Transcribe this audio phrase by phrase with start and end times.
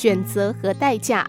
[0.00, 1.28] 选择和代价。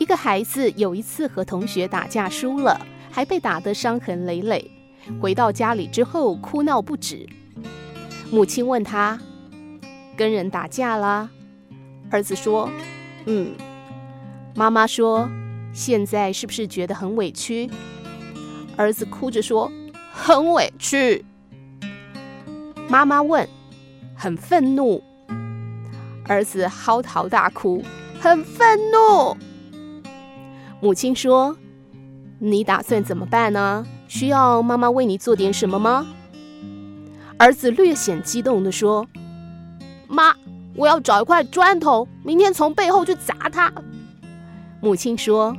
[0.00, 4.68] 一个孩子有一次和同学打架输了，还被打得伤痕累累。
[5.20, 7.24] 回到家里之后，哭闹不止。
[8.32, 9.16] 母亲问他
[10.18, 11.30] ：“跟人打架啦？”
[12.10, 12.68] 儿子说
[13.26, 13.52] ：“嗯。”
[14.56, 15.30] 妈妈说
[15.72, 17.70] ：“现在是不是觉得很委屈？”
[18.76, 19.70] 儿子哭着说
[20.10, 21.24] ：“很委屈。”
[22.90, 23.48] 妈妈问
[24.20, 25.02] ：“很愤怒？”
[26.28, 27.82] 儿子嚎啕大哭
[28.20, 29.34] ：“很愤怒。”
[30.82, 31.56] 母亲说
[32.38, 33.86] ：“你打算怎么办呢？
[34.08, 36.06] 需要妈妈为你做点什么吗？”
[37.38, 39.08] 儿子略显激动地说
[40.06, 40.34] ：“妈，
[40.74, 43.72] 我要找一块砖头，明天从背后去砸他。”
[44.82, 45.56] 母亲说：“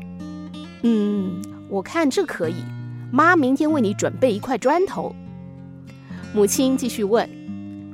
[0.83, 2.55] 嗯，我看这可以。
[3.11, 5.15] 妈明天为你准备一块砖头。”
[6.33, 7.27] 母亲继续问：“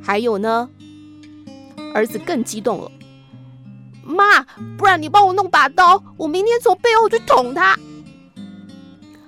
[0.02, 0.70] 还有呢？”
[1.94, 2.92] 儿子更激动了
[4.04, 4.46] ：“妈，
[4.78, 7.78] 不然你帮我弄把刀，我明天从背后去捅他。”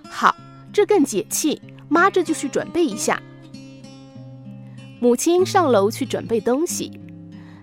[0.09, 0.35] 好，
[0.71, 1.61] 这更解气。
[1.91, 3.19] 妈这就去准备一下。
[4.99, 6.91] 母亲上楼去准备东西。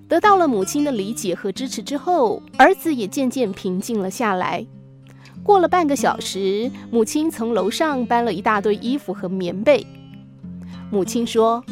[0.08, 4.66] 得到了母亲的理解和支持之后，儿子也渐渐平静了下来。
[5.44, 9.86] 过了半个小时，母亲从楼上搬了一大堆衣服和棉被。
[10.90, 11.64] 母亲说：“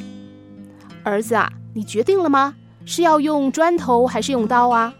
[1.04, 2.56] 儿子啊，你决定了吗？
[2.84, 4.92] 是要用砖头还是用刀啊？”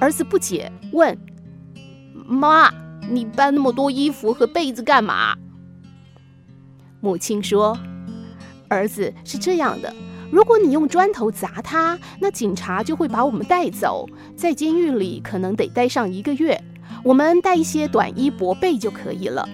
[0.00, 1.16] 儿子不解问
[2.26, 2.72] ：“妈，
[3.08, 5.36] 你搬那么多衣服和被子干嘛？”
[7.00, 7.78] 母亲说
[8.68, 9.94] ：“儿子是这样的。”
[10.32, 16.58] 如果你用砖头砸他，那警察就会把我们带走，在监狱里可能得待上一个月。
[17.04, 19.46] 我们带一些短衣薄被就可以了。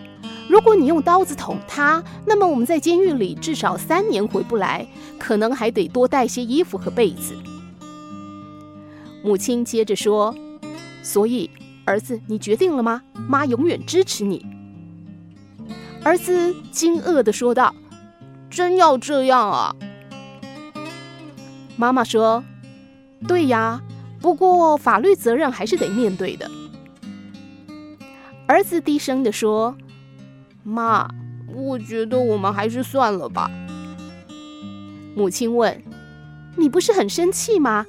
[0.49, 4.87] 如果你用刀子捅他，那么我们在监狱里至少三年回不来，
[5.19, 7.37] 可能还得多带些衣服和被子。
[9.23, 10.35] 母亲接着说
[11.03, 11.51] ：“所以，
[11.85, 13.03] 儿子，你决定了吗？
[13.29, 14.45] 妈永远支持你。”
[16.03, 17.75] 儿子惊愕地说道
[18.49, 19.75] ：“真要这样啊？”
[21.77, 22.43] 妈妈说
[23.29, 23.83] ：“对呀，
[24.21, 26.51] 不过法律责任还是得面对的。”
[28.47, 29.77] 儿子低声地说
[30.69, 31.09] ：“妈，
[31.55, 33.51] 我觉得我们还是算了吧。”
[35.17, 35.83] 母亲问
[36.57, 37.87] ：“你不是很生气吗？”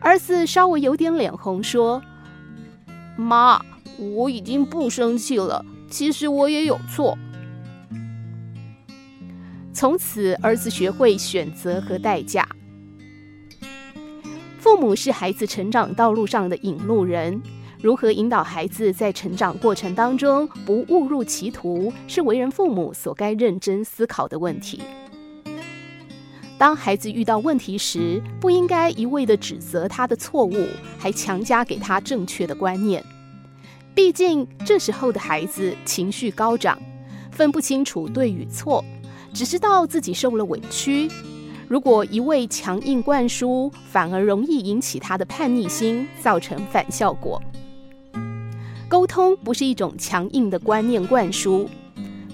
[0.00, 2.02] 儿子稍微有点脸红，说
[3.18, 3.60] ：“妈，
[3.98, 5.62] 我已经不生气了。
[5.90, 7.18] 其实我也有错。”
[9.74, 12.48] 从此，儿子学会选择和代价。
[14.58, 17.42] 父母是孩子成长道路上的引路人，
[17.86, 24.82] 如何引导孩子在成长过程当中不误入歧途，是为人父母所该认真思考的问题。
[26.58, 30.66] 当孩子遇到问题时，不应该一味地指责他的错误，
[30.98, 33.04] 还强加给他正确的观念。
[33.94, 36.76] 毕竟这时候的孩子情绪高涨，
[37.30, 38.84] 分不清楚对与错。
[39.32, 41.08] 只知道自己受了委屈，
[41.68, 47.40] 如果一味强硬灌输，反而容易引起他的叛逆心，造成反效果。
[49.16, 51.66] 通不是一种强硬的观念灌输，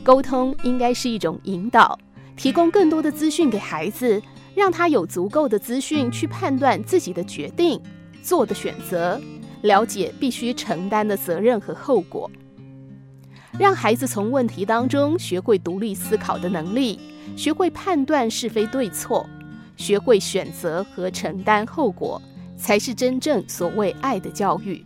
[0.02, 1.96] 沟通应该是一种引导，
[2.36, 4.20] 提供更多的资讯给孩子，
[4.52, 7.80] 让他有足够的资讯去判断自己的决定、
[8.20, 9.20] 做的选择，
[9.60, 12.28] 了解必须承担的责任和后果。
[13.56, 16.98] 让孩子从问题当中学会独立思考的能力，
[17.36, 19.24] 学会判断是非对错，
[19.76, 22.20] 学会选择和承担后果，
[22.56, 24.84] 才是真正所谓爱的教育。